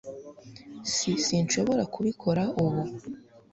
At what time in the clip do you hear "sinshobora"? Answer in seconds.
1.25-1.83